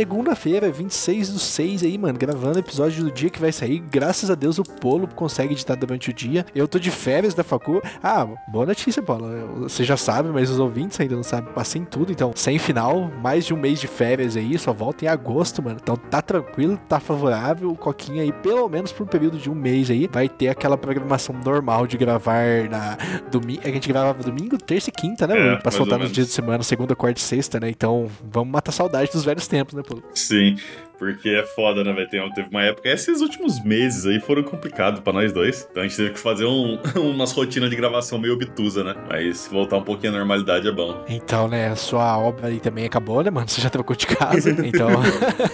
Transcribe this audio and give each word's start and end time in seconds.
Segunda-feira, 0.00 0.70
26 0.70 1.28
do 1.28 1.38
6 1.38 1.82
aí, 1.82 1.98
mano, 1.98 2.18
gravando 2.18 2.56
o 2.56 2.58
episódio 2.58 3.04
do 3.04 3.12
dia 3.12 3.28
que 3.28 3.38
vai 3.38 3.52
sair. 3.52 3.80
Graças 3.80 4.30
a 4.30 4.34
Deus 4.34 4.58
o 4.58 4.64
Polo 4.64 5.06
consegue 5.06 5.52
editar 5.52 5.74
durante 5.74 6.08
o 6.08 6.12
dia. 6.14 6.46
Eu 6.54 6.66
tô 6.66 6.78
de 6.78 6.90
férias 6.90 7.34
da 7.34 7.44
facu. 7.44 7.82
Ah, 8.02 8.26
boa 8.48 8.64
notícia, 8.64 9.02
Polo. 9.02 9.26
Você 9.64 9.84
já 9.84 9.98
sabe, 9.98 10.30
mas 10.30 10.48
os 10.48 10.58
ouvintes 10.58 10.98
ainda 10.98 11.14
não 11.16 11.22
sabem. 11.22 11.52
Passei 11.52 11.82
em 11.82 11.84
tudo, 11.84 12.10
então, 12.12 12.32
sem 12.34 12.58
final, 12.58 13.10
mais 13.22 13.44
de 13.44 13.52
um 13.52 13.58
mês 13.58 13.78
de 13.78 13.86
férias 13.86 14.38
aí, 14.38 14.58
só 14.58 14.72
volta 14.72 15.04
em 15.04 15.08
agosto, 15.08 15.62
mano. 15.62 15.78
Então 15.82 15.94
tá 15.96 16.22
tranquilo, 16.22 16.78
tá 16.88 16.98
favorável. 16.98 17.70
O 17.70 17.76
Coquinha 17.76 18.22
aí, 18.22 18.32
pelo 18.32 18.70
menos 18.70 18.92
por 18.92 19.02
um 19.02 19.06
período 19.06 19.36
de 19.36 19.50
um 19.50 19.54
mês 19.54 19.90
aí, 19.90 20.08
vai 20.10 20.30
ter 20.30 20.48
aquela 20.48 20.78
programação 20.78 21.38
normal 21.44 21.86
de 21.86 21.98
gravar 21.98 22.70
na 22.70 22.96
domingo. 23.30 23.60
A 23.62 23.68
gente 23.68 23.86
gravava 23.86 24.22
domingo, 24.22 24.56
terça 24.56 24.88
e 24.88 24.92
quinta, 24.94 25.26
né, 25.26 25.34
mano? 25.34 25.56
É, 25.56 25.56
pra 25.58 25.70
soltar 25.70 25.98
nos 25.98 26.10
dias 26.10 26.28
de 26.28 26.32
semana, 26.32 26.62
segunda, 26.62 26.96
quarta 26.96 27.20
e 27.20 27.22
sexta, 27.22 27.60
né? 27.60 27.68
Então, 27.68 28.08
vamos 28.24 28.50
matar 28.50 28.72
saudade 28.72 29.12
dos 29.12 29.26
velhos 29.26 29.46
tempos, 29.46 29.74
né, 29.74 29.82
Sim, 30.14 30.56
porque 31.00 31.30
é 31.30 31.42
foda, 31.42 31.82
né, 31.82 31.94
velho? 31.94 32.30
Teve 32.34 32.48
uma 32.50 32.62
época. 32.62 32.86
Esses 32.86 33.22
últimos 33.22 33.64
meses 33.64 34.04
aí 34.04 34.20
foram 34.20 34.42
complicados 34.42 35.00
pra 35.00 35.14
nós 35.14 35.32
dois. 35.32 35.66
Então 35.70 35.82
a 35.82 35.86
gente 35.86 35.96
teve 35.96 36.10
que 36.10 36.20
fazer 36.20 36.44
um- 36.44 36.78
umas 37.00 37.32
rotinas 37.32 37.70
de 37.70 37.74
gravação 37.76 38.18
meio 38.18 38.34
obtusa, 38.34 38.84
né? 38.84 38.94
Mas 39.08 39.48
voltar 39.50 39.78
um 39.78 39.82
pouquinho 39.82 40.12
à 40.12 40.18
normalidade 40.18 40.68
é 40.68 40.72
bom. 40.72 41.02
Então, 41.08 41.48
né, 41.48 41.68
a 41.68 41.76
sua 41.76 42.18
obra 42.18 42.48
aí 42.48 42.60
também 42.60 42.84
acabou, 42.84 43.22
né, 43.22 43.30
mano? 43.30 43.48
Você 43.48 43.62
já 43.62 43.70
trocou 43.70 43.96
de 43.96 44.06
casa, 44.06 44.50
então... 44.62 44.90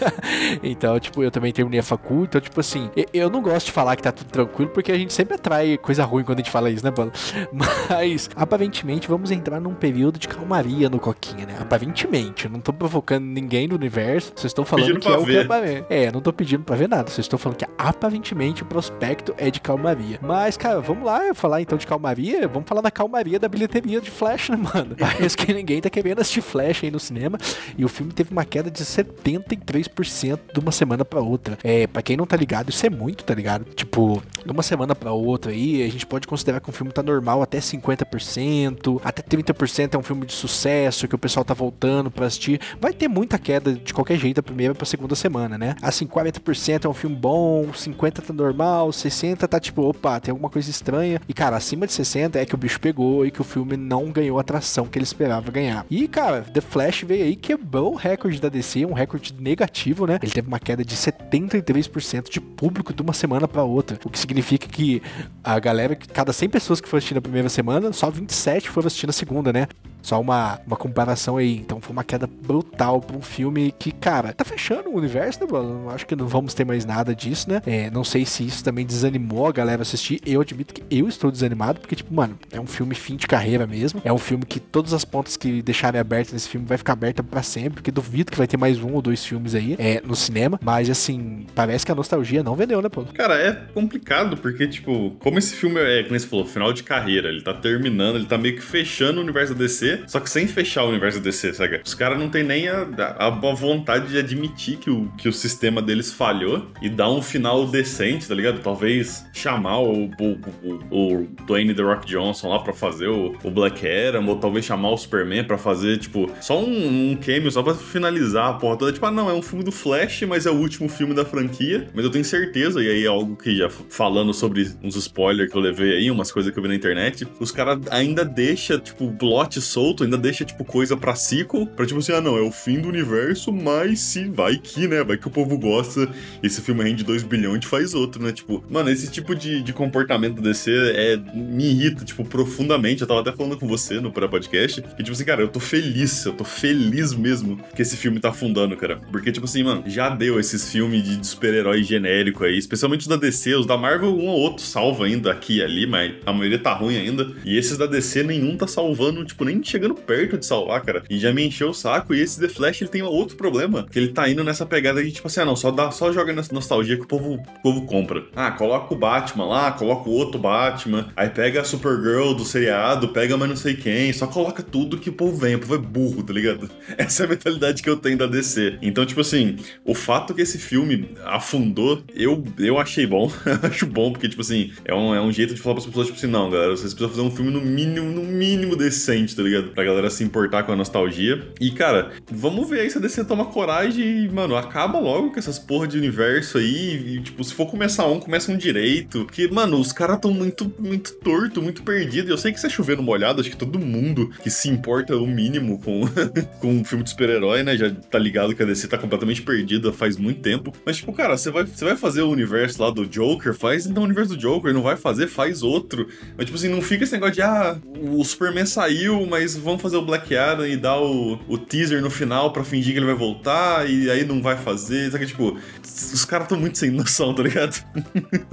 então, 0.64 0.98
tipo, 0.98 1.23
eu 1.23 1.30
também 1.30 1.52
terminei 1.52 1.78
a 1.78 1.82
facul, 1.82 2.24
então, 2.24 2.40
tipo 2.40 2.59
assim, 2.59 2.90
eu 3.15 3.30
não 3.30 3.40
gosto 3.40 3.66
de 3.66 3.73
falar 3.73 3.95
que 3.95 4.02
tá 4.02 4.10
tudo 4.10 4.28
tranquilo, 4.28 4.73
porque 4.73 4.90
a 4.90 4.99
gente 4.99 5.12
sempre 5.12 5.37
atrai 5.37 5.78
coisa 5.78 6.04
ruim 6.04 6.24
quando 6.24 6.38
a 6.40 6.43
gente 6.43 6.51
fala 6.51 6.68
isso, 6.71 6.84
né, 6.84 6.93
mano? 6.96 7.12
Mas, 7.52 8.28
aparentemente, 8.34 9.06
vamos 9.06 9.30
entrar 9.30 9.60
num 9.60 9.74
período 9.74 10.18
de 10.18 10.26
calmaria 10.26 10.88
no 10.90 10.99
Coquinha, 10.99 11.46
né? 11.46 11.56
Aparentemente, 11.60 12.46
eu 12.46 12.51
não 12.51 12.59
tô 12.60 12.73
provocando 12.73 13.24
ninguém 13.24 13.68
no 13.68 13.76
universo, 13.76 14.32
vocês 14.34 14.51
estão 14.51 14.65
falando 14.65 14.87
Pedindo 14.87 15.01
que 15.01 15.09
é 15.09 15.16
o 15.16 15.24
ver. 15.38 15.45
é 15.45 15.46
pra 15.46 15.60
ver. 15.60 15.87
É, 15.88 16.12
não 16.12 16.20
tô 16.20 16.32
pedindo 16.32 16.65
pra 16.65 16.76
ver 16.76 16.88
nada, 16.88 17.10
vocês 17.10 17.24
estão 17.24 17.38
falando 17.38 17.59
que 17.59 17.66
aparentemente 17.79 18.62
o 18.62 18.66
prospecto 18.66 19.34
é 19.38 19.51
de 19.51 19.60
calmaria. 19.60 20.18
Mas, 20.23 20.56
cara, 20.56 20.80
vamos 20.80 21.04
lá 21.04 21.34
falar 21.34 21.60
então 21.60 21.78
de 21.78 21.87
calmaria, 21.87 22.46
vamos 22.48 22.68
falar 22.68 22.80
da 22.80 22.90
calmaria 22.90 23.38
da 23.38 23.48
bilheteria 23.48 24.01
de 24.01 24.10
Flash, 24.10 24.48
né, 24.51 24.56
mano? 24.56 24.96
Parece 24.98 25.37
que 25.37 25.52
ninguém 25.52 25.80
tá 25.80 25.90
querendo 25.90 26.20
assistir 26.20 26.40
Flash 26.40 26.84
aí 26.84 26.90
no 26.90 27.01
cinema, 27.01 27.38
e 27.76 27.84
o 27.84 27.88
filme 27.88 28.12
teve 28.12 28.30
uma 28.30 28.45
queda 28.45 28.70
de 28.70 28.84
73% 28.84 30.38
de 30.52 30.60
uma 30.60 30.73
semana 30.73 31.04
pra 31.04 31.20
outra. 31.20 31.59
É, 31.62 31.87
pra 31.87 32.02
quem 32.02 32.16
não 32.16 32.26
tá 32.26 32.37
ligado, 32.37 32.71
isso 32.71 32.84
é 32.87 32.90
muito, 32.90 33.24
tá 33.24 33.34
ligado? 33.34 33.65
Tipo, 33.74 34.23
de 34.45 34.50
uma 34.50 34.62
semana 34.62 34.95
pra 34.95 35.12
outra 35.12 35.52
aí, 35.52 35.82
a 35.82 35.90
gente 35.90 36.06
pode 36.06 36.26
considerar 36.26 36.60
que 36.60 36.71
um 36.71 36.73
filme 36.73 36.93
tá 36.93 37.02
normal 37.02 37.43
até 37.43 37.59
50%, 37.59 39.00
até 39.04 39.23
30% 39.23 39.95
é 39.95 39.98
um 39.98 40.02
filme 40.02 40.26
de 40.26 40.32
sucesso, 40.32 41.09
que 41.09 41.15
o 41.15 41.18
pessoal 41.18 41.45
tá 41.45 41.54
voltando 41.54 42.10
pra 42.10 42.26
assistir. 42.26 42.60
Vai 42.80 42.93
ter 42.93 43.09
muita 43.09 43.38
queda 43.38 43.73
de 43.73 43.93
qualquer 43.93 44.18
jeito 44.18 44.37
da 44.37 44.43
primeira 44.43 44.74
pra 44.74 44.87
segunda 44.87 45.15
semana, 45.15 45.26
né? 45.59 45.74
Assim, 45.82 46.07
40% 46.07 46.85
é 46.85 46.88
um 46.88 46.95
filme 46.95 47.16
bom, 47.16 47.66
50% 47.73 48.27
tá 48.27 48.32
normal, 48.32 48.91
60% 48.91 49.46
tá 49.46 49.60
tipo, 49.60 49.83
opa, 49.83 50.21
tem 50.21 50.33
alguma 50.33 50.51
coisa 50.51 50.71
estranha. 50.71 51.21
E, 51.29 51.35
cara, 51.35 51.57
acima 51.57 51.87
de 51.87 51.93
60% 51.93 52.37
é 52.37 52.45
que 52.45 52.55
o 52.55 52.59
bicho 52.59 52.80
pegou 52.80 53.27
e 53.27 53.30
que 53.30 53.41
o 53.41 53.45
filme 53.45 53.77
não 53.77 54.10
ganhou 54.10 54.38
a 54.38 54.41
atração 54.41 54.87
que 54.87 54.99
ele 54.99 55.05
esperava 55.05 55.51
ganhar. 55.51 55.85
E, 55.91 56.07
cara, 56.09 56.43
The 56.43 56.60
Flash 56.60 57.02
veio 57.02 57.24
aí, 57.24 57.37
quebrou 57.37 57.93
o 57.93 57.96
recorde 57.96 58.41
da 58.41 58.49
DC, 58.49 58.85
um 58.87 58.93
recorde 58.93 59.35
negativo, 59.38 60.07
né? 60.07 60.18
Ele 60.23 60.33
teve 60.33 60.49
uma 60.49 60.59
queda 60.59 60.85
de 60.85 60.96
73% 60.96 62.30
de 62.30 62.40
público 62.40 62.93
de 62.93 63.02
uma 63.02 63.13
semana 63.13 63.46
pra 63.46 63.63
outra. 63.63 63.99
O 64.05 64.11
que 64.11 64.19
significa 64.19 64.66
que 64.66 65.03
a 65.43 65.59
galera, 65.59 65.97
cada 65.97 66.33
100 66.33 66.49
pessoas 66.49 66.81
que 66.81 66.88
foram 66.88 66.99
assistir 66.99 67.15
na 67.15 67.21
primeira 67.21 67.49
semana, 67.49 67.93
só 67.93 68.11
27 68.11 68.71
foram 68.71 68.87
assistir 68.87 69.06
na 69.06 69.12
segunda, 69.12 69.53
né? 69.53 69.67
Só 70.06 70.21
uma, 70.21 70.61
uma 70.65 70.77
comparação 70.77 71.37
aí. 71.37 71.56
Então 71.56 71.81
foi 71.81 71.93
uma 71.93 72.05
queda 72.05 72.28
brutal 72.28 73.00
pra 73.00 73.17
um 73.17 73.21
filme 73.21 73.75
que, 73.77 73.91
cara, 73.91 74.33
tá 74.33 74.44
fechando 74.44 74.89
o 74.89 74.97
universo, 74.97 75.41
né, 75.41 75.49
mano? 75.50 75.91
Acho 75.91 76.06
que 76.06 76.15
não 76.15 76.28
vamos 76.28 76.55
ter 76.55 76.65
mais 76.65 76.84
nada 76.84 77.12
disso, 77.12 77.50
né? 77.50 77.61
É, 77.67 77.91
não 77.91 78.05
sei 78.05 78.25
se 78.25 78.47
isso 78.47 78.62
também 78.62 78.87
desanimou 78.87 79.49
a 79.49 79.53
galera 79.53 79.83
assistir. 79.83 80.21
Eu 80.25 80.43
admito 80.43 80.72
que 80.72 80.84
eu 80.89 81.09
estou 81.09 81.28
desanimado, 81.28 81.81
porque, 81.81 81.97
tipo, 81.97 82.15
mano, 82.15 82.39
é 82.53 82.61
um 82.61 82.69
filme 82.69 82.94
fim 82.94 83.17
de 83.17 83.27
carreira 83.27 83.67
mesmo. 83.67 84.00
É 84.05 84.12
um 84.12 84.19
filme 84.19 84.44
que 84.44 84.61
todas 84.61 84.93
as 84.93 85.05
pontas 85.05 85.37
que 85.37 85.61
deixarem 85.61 86.00
abertas 86.00 86.33
nesse 86.33 86.49
filme 86.49 86.65
vai 86.65 86.78
ficar 86.78 86.93
aberta 86.93 87.25
pra 87.25 87.43
sempre, 87.43 87.71
porque 87.71 87.91
duvido 87.91 88.31
que 88.31 88.38
vai 88.38 88.47
ter 88.47 88.56
mais 88.56 88.78
um 88.78 88.93
ou 88.93 89.03
dois 89.03 89.25
filmes 89.25 89.56
aí 89.56 89.75
é, 89.77 90.00
no 90.05 90.15
cinema. 90.15 90.61
Mas, 90.62 90.88
assim, 90.88 91.47
parece 91.53 91.84
que 91.84 91.91
a 91.91 91.97
nostalgia 91.97 92.44
não 92.44 92.55
vendeu, 92.55 92.81
né, 92.81 92.88
pô? 92.88 93.03
Cara, 93.06 93.34
é 93.41 93.53
complicado, 93.75 94.37
porque, 94.37 94.69
tipo, 94.69 95.17
como 95.19 95.37
esse 95.37 95.56
filme 95.56 95.81
é, 95.81 96.05
como 96.05 96.17
você 96.17 96.28
falou, 96.28 96.47
final 96.47 96.73
de 96.73 96.84
carreira, 96.84 97.28
ele 97.28 97.43
tá 97.43 97.53
terminando, 97.53 98.15
ele 98.15 98.27
tá 98.27 98.38
meio 98.38 98.55
que 98.55 98.62
fechando 98.62 99.19
o 99.19 99.23
universo 99.25 99.53
da 99.53 99.65
DC, 99.65 99.96
só 100.07 100.21
que 100.21 100.31
sem 100.31 100.47
fechar 100.47 100.84
o 100.84 100.89
universo 100.89 101.21
DC, 101.21 101.55
sabe? 101.55 101.81
Os 101.84 101.95
caras 101.95 102.19
não 102.19 102.29
tem 102.29 102.43
nem 102.43 102.69
a, 102.69 102.87
a, 103.19 103.27
a 103.27 103.31
vontade 103.31 104.09
de 104.09 104.19
admitir 104.19 104.79
que 104.79 104.91
o, 104.91 105.11
que 105.17 105.29
o 105.29 105.33
sistema 105.33 105.81
deles 105.81 106.12
falhou 106.12 106.71
e 106.81 106.89
dar 106.89 107.11
um 107.11 107.23
final 107.23 107.67
decente, 107.67 108.29
tá 108.29 108.35
ligado? 108.35 108.61
Talvez 108.61 109.25
chamar 109.33 109.79
o, 109.81 110.06
o, 110.06 110.39
o, 110.62 111.19
o 111.19 111.27
Dwayne 111.47 111.75
The 111.75 111.83
Rock 111.83 112.06
Johnson 112.06 112.49
lá 112.49 112.59
pra 112.59 112.73
fazer 112.73 113.09
o, 113.09 113.37
o 113.43 113.51
Black 113.51 113.87
Adam, 113.87 114.27
ou 114.27 114.37
talvez 114.37 114.65
chamar 114.65 114.91
o 114.91 114.97
Superman 114.97 115.45
pra 115.45 115.59
fazer, 115.59 115.99
tipo, 115.99 116.31
só 116.41 116.59
um, 116.59 117.12
um 117.12 117.17
cameo, 117.17 117.51
só 117.51 117.62
pra 117.62 117.75
finalizar 117.75 118.51
a 118.51 118.55
porra 118.55 118.77
toda. 118.77 118.93
Tipo, 118.93 119.06
ah, 119.06 119.11
não, 119.11 119.31
é 119.31 119.33
um 119.33 119.43
filme 119.43 119.65
do 119.65 119.73
Flash, 119.73 120.23
mas 120.23 120.47
é 120.47 120.51
o 120.51 120.55
último 120.55 120.89
filme 120.89 121.15
da 121.15 121.25
franquia. 121.25 121.89
Mas 121.95 122.05
eu 122.05 122.11
tenho 122.11 122.25
certeza, 122.25 122.83
e 122.83 122.89
aí 122.89 123.05
é 123.05 123.09
algo 123.09 123.37
que 123.37 123.56
já 123.56 123.69
falando 123.69 124.33
sobre 124.33 124.71
uns 124.83 124.97
spoilers 124.97 125.51
que 125.51 125.56
eu 125.56 125.62
levei 125.62 125.97
aí, 125.97 126.11
umas 126.11 126.31
coisas 126.31 126.53
que 126.53 126.59
eu 126.59 126.62
vi 126.62 126.69
na 126.69 126.75
internet, 126.75 127.27
os 127.39 127.51
caras 127.51 127.79
ainda 127.91 128.25
deixa, 128.25 128.79
tipo, 128.79 129.11
plot 129.12 129.61
solto, 129.61 129.86
ainda 130.05 130.17
deixa, 130.17 130.45
tipo, 130.45 130.65
coisa 130.65 130.97
pra 130.97 131.15
sequel, 131.15 131.67
pra 131.67 131.85
tipo 131.85 131.99
assim, 131.99 132.13
ah, 132.13 132.21
não, 132.21 132.37
é 132.37 132.41
o 132.41 132.51
fim 132.51 132.81
do 132.81 132.89
universo, 132.89 133.53
mas 133.53 134.01
se 134.01 134.25
vai 134.29 134.57
que, 134.57 134.87
né, 134.87 135.05
vai 135.05 135.17
que 135.17 135.27
o 135.27 135.31
povo 135.31 135.59
gosta, 135.59 136.09
esse 136.43 136.61
filme 136.61 136.83
rende 136.83 137.05
2 137.05 137.23
bilhões, 137.23 137.57
gente 137.57 137.67
faz 137.67 137.95
outro, 137.95 138.23
né, 138.23 138.33
tipo, 138.33 138.65
mano, 138.71 138.89
esse 138.89 139.11
tipo 139.11 139.35
de, 139.35 139.61
de 139.61 139.73
comportamento 139.73 140.41
DC 140.41 140.71
é, 140.95 141.17
me 141.35 141.71
irrita, 141.71 142.05
tipo, 142.05 142.25
profundamente, 142.25 143.03
eu 143.03 143.07
tava 143.07 143.21
até 143.21 143.33
falando 143.33 143.59
com 143.59 143.67
você 143.67 144.01
no 144.01 144.13
pré-podcast, 144.13 144.81
que, 144.81 145.03
tipo 145.03 145.13
assim, 145.13 145.25
cara, 145.25 145.43
eu 145.43 145.49
tô 145.49 145.59
feliz, 145.59 146.25
eu 146.25 146.33
tô 146.33 146.45
feliz 146.45 147.13
mesmo 147.13 147.59
que 147.75 147.83
esse 147.83 147.97
filme 147.97 148.21
tá 148.21 148.31
afundando, 148.31 148.77
cara, 148.77 149.01
porque, 149.11 149.33
tipo 149.33 149.45
assim, 149.45 149.65
mano, 149.65 149.83
já 149.87 150.09
deu 150.09 150.39
esses 150.39 150.71
filmes 150.71 151.03
de, 151.03 151.17
de 151.17 151.27
super-herói 151.27 151.83
genérico 151.83 152.45
aí, 152.45 152.57
especialmente 152.57 153.01
os 153.01 153.09
da 153.09 153.17
DC, 153.17 153.55
os 153.55 153.67
da 153.67 153.77
Marvel, 153.77 154.17
um 154.17 154.27
ou 154.27 154.39
outro 154.39 154.65
salva 154.65 155.07
ainda 155.07 155.33
aqui 155.33 155.57
e 155.57 155.63
ali, 155.63 155.87
mas 155.87 156.15
a 156.25 156.33
maioria 156.33 156.59
tá 156.59 156.73
ruim 156.73 156.97
ainda, 156.97 157.33
e 157.45 157.57
esses 157.57 157.77
da 157.77 157.87
DC, 157.87 158.23
nenhum 158.23 158.57
tá 158.57 158.67
salvando, 158.67 159.25
tipo, 159.25 159.45
nem 159.45 159.61
chegando 159.76 159.94
perto 159.94 160.38
de 160.38 160.47
salvar, 160.47 160.82
cara. 160.82 161.03
E 161.09 161.19
já 161.19 161.32
me 161.32 161.47
encheu 161.47 161.69
o 161.69 161.75
saco. 161.75 162.14
E 162.14 162.20
esse 162.20 162.41
The 162.41 162.48
Flash, 162.48 162.81
ele 162.81 162.91
tem 162.91 163.03
outro 163.03 163.37
problema. 163.37 163.87
Que 163.91 163.98
ele 163.98 164.09
tá 164.09 164.28
indo 164.28 164.42
nessa 164.42 164.64
pegada 164.64 165.03
de, 165.03 165.12
tipo 165.12 165.26
assim, 165.26 165.41
ah, 165.41 165.44
não, 165.44 165.54
só, 165.54 165.70
dá, 165.70 165.91
só 165.91 166.12
joga 166.12 166.32
nessa 166.32 166.54
nostalgia 166.54 166.97
que 166.97 167.03
o 167.03 167.06
povo, 167.06 167.34
o 167.34 167.62
povo 167.62 167.87
compra. 167.87 168.25
Ah, 168.34 168.50
coloca 168.50 168.94
o 168.94 168.97
Batman 168.97 169.47
lá, 169.47 169.72
coloca 169.72 170.09
o 170.09 170.12
outro 170.12 170.41
Batman. 170.41 171.09
Aí 171.14 171.28
pega 171.28 171.60
a 171.60 171.64
Supergirl 171.64 172.32
do 172.32 172.44
seriado, 172.44 173.09
pega 173.09 173.37
mais 173.37 173.50
não 173.50 173.56
sei 173.56 173.75
quem. 173.75 174.12
Só 174.12 174.26
coloca 174.26 174.62
tudo 174.62 174.98
que 174.98 175.10
o 175.10 175.12
povo 175.12 175.37
vem. 175.37 175.56
O 175.56 175.60
povo 175.60 175.75
é 175.75 175.78
burro, 175.78 176.22
tá 176.22 176.32
ligado? 176.32 176.70
Essa 176.97 177.25
é 177.25 177.26
a 177.26 177.28
mentalidade 177.28 177.82
que 177.82 177.91
eu 177.91 177.97
tenho 177.97 178.16
da 178.16 178.26
DC. 178.26 178.78
Então, 178.81 179.04
tipo 179.04 179.20
assim, 179.20 179.56
o 179.84 179.94
fato 179.94 180.34
que 180.34 180.43
esse 180.43 180.58
filme 180.58 181.10
afundou, 181.25 182.03
eu, 182.14 182.43
eu 182.58 182.78
achei 182.78 183.06
bom. 183.06 183.31
Acho 183.62 183.87
bom, 183.87 184.12
porque, 184.12 184.28
tipo 184.28 184.41
assim, 184.41 184.72
é 184.84 184.94
um, 184.94 185.14
é 185.14 185.20
um 185.20 185.31
jeito 185.31 185.54
de 185.54 185.60
falar 185.60 185.75
pras 185.75 185.87
pessoas, 185.87 186.06
tipo 186.06 186.19
assim, 186.19 186.26
não, 186.26 186.50
galera, 186.50 186.70
vocês 186.70 186.94
precisam 186.94 187.10
fazer 187.10 187.22
um 187.22 187.31
filme 187.31 187.50
no 187.50 187.60
mínimo, 187.60 188.10
no 188.10 188.22
mínimo 188.22 188.76
decente, 188.76 189.34
tá 189.34 189.43
ligado? 189.43 189.56
Pra 189.62 189.84
galera 189.84 190.11
se 190.11 190.25
importar 190.25 190.62
com 190.62 190.72
a 190.72 190.77
nostalgia. 190.77 191.49
E, 191.61 191.71
cara, 191.71 192.12
vamos 192.31 192.69
ver 192.69 192.81
aí 192.81 192.91
se 192.91 192.99
a 192.99 193.00
DC 193.00 193.25
toma 193.25 193.47
coragem 193.47 194.25
e, 194.25 194.28
mano, 194.28 194.56
acaba 194.56 194.99
logo 194.99 195.31
com 195.31 195.38
essas 195.38 195.58
porra 195.58 195.87
de 195.87 195.99
universo 195.99 196.58
aí. 196.58 197.17
E, 197.17 197.20
tipo, 197.20 197.43
se 197.44 197.55
for 197.55 197.67
começar 197.67 198.06
um, 198.06 198.20
começa 198.20 198.50
um 198.50 198.56
direito. 198.56 199.25
Porque, 199.25 199.49
mano, 199.49 199.79
os 199.79 199.93
caras 199.93 200.19
tão 200.20 200.31
muito, 200.31 200.73
muito 200.79 201.14
torto, 201.14 201.62
muito 201.62 201.82
perdido. 201.82 202.31
Eu 202.31 202.38
sei 202.38 202.53
que 202.53 202.61
você 202.61 202.67
é 202.67 202.70
chovendo 202.70 203.03
molhado, 203.03 203.41
acho 203.41 203.50
que 203.50 203.56
todo 203.56 203.79
mundo 203.79 204.31
que 204.43 204.50
se 204.50 204.69
importa 204.69 205.17
o 205.17 205.26
mínimo 205.26 205.81
com, 205.81 206.03
com 206.61 206.69
um 206.69 206.85
filme 206.85 207.05
de 207.05 207.11
super-herói, 207.11 207.62
né? 207.62 207.76
Já 207.76 207.91
tá 207.91 208.19
ligado 208.19 208.55
que 208.55 208.62
a 208.62 208.67
DC 208.67 208.88
tá 208.88 208.99
completamente 208.99 209.43
perdida 209.43 209.93
faz 209.93 210.17
muito 210.17 210.41
tempo. 210.41 210.73
Mas, 210.85 210.97
tipo, 210.99 211.12
cara, 211.12 211.37
você 211.37 211.50
vai, 211.50 211.64
você 211.64 211.85
vai 211.85 211.97
fazer 211.97 212.23
o 212.23 212.31
universo 212.31 212.82
lá 212.82 212.91
do 212.91 213.06
Joker, 213.06 213.55
faz 213.55 213.87
então 213.87 214.03
o 214.03 214.06
universo 214.06 214.35
do 214.35 214.37
Joker. 214.37 214.73
Não 214.73 214.82
vai 214.82 214.97
fazer, 214.97 215.29
faz 215.29 215.62
outro. 215.62 216.08
Mas, 216.37 216.47
tipo 216.47 216.56
assim, 216.56 216.69
não 216.69 216.82
fica 216.82 217.05
esse 217.05 217.12
negócio 217.12 217.35
de, 217.35 217.43
ah, 217.43 217.79
o 218.00 218.25
Superman 218.25 218.67
saiu, 218.67 219.26
mas 219.26 219.45
mas 219.46 219.56
vamos 219.56 219.81
fazer 219.81 219.96
o 219.96 220.02
Black 220.02 220.37
Adam 220.37 220.66
e 220.66 220.76
dar 220.76 220.98
o, 220.98 221.38
o 221.46 221.56
teaser 221.56 222.02
no 222.02 222.10
final 222.10 222.52
pra 222.52 222.64
fingir 222.64 222.93
que 222.93 222.98
ele 222.98 223.06
vai 223.06 223.14
voltar 223.14 223.88
e 223.88 224.10
aí 224.10 224.25
não 224.25 224.43
vai 224.43 224.56
fazer. 224.56 225.10
Sabe? 225.12 225.26
Tipo, 225.26 225.56
os 225.82 226.25
caras 226.25 226.48
tão 226.48 226.58
muito 226.58 226.78
sem 226.78 226.90
noção, 226.90 227.32
tá 227.32 227.43
ligado? 227.44 227.76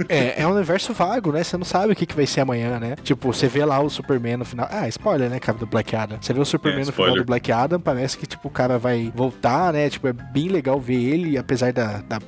é, 0.08 0.42
é 0.42 0.48
um 0.48 0.52
universo 0.52 0.94
vago, 0.94 1.32
né? 1.32 1.44
Você 1.44 1.58
não 1.58 1.66
sabe 1.66 1.94
o 1.94 1.96
que, 1.96 2.06
que 2.06 2.16
vai 2.16 2.28
ser 2.28 2.42
amanhã, 2.42 2.80
né? 2.80 2.96
Tipo, 3.04 3.34
você 3.34 3.48
vê 3.48 3.66
lá 3.66 3.80
o 3.80 3.90
Superman 3.90 4.38
no 4.38 4.46
final. 4.46 4.68
Ah, 4.70 4.88
spoiler, 4.88 5.30
né, 5.30 5.40
cara, 5.40 5.58
do 5.58 5.66
Black 5.66 5.96
Adam. 5.96 6.18
Você 6.22 6.32
vê 6.32 6.40
o 6.40 6.46
Superman 6.46 6.84
é, 6.84 6.86
no 6.86 6.92
final 6.92 7.16
do 7.16 7.26
Black 7.26 7.52
Adam, 7.52 7.80
parece 7.80 8.18
que, 8.18 8.28
tipo, 8.28 8.48
o 8.48 8.52
cara 8.52 8.78
vai 8.78 9.12
voltar, 9.16 9.74
né? 9.74 9.90
Tipo, 9.90 10.08
é 10.08 10.14
bem 10.14 10.50
legal 10.50 10.80
ver 10.80 11.02
ele, 11.02 11.38
apesar 11.38 11.74
da, 11.74 12.02
da 12.02 12.20